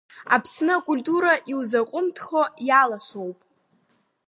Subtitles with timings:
[0.35, 3.37] Аԥсны акультура иузаҟәымҭхо иаласоуп.